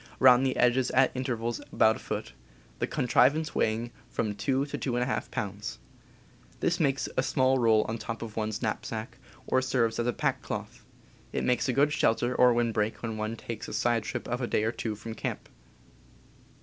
[0.01, 2.33] j^^^^ around the edges at intervals of about a foot,
[2.79, 5.77] the contrivance weighing from 2 to 2^ pounds?)
[6.59, 10.11] This makes a small roll on top of one's knap sack, or serves as a
[10.11, 10.83] pack cloth.
[11.31, 14.41] It makes a good shel ter or windbreak when one takes a side trip of
[14.41, 15.47] a day or two from camp.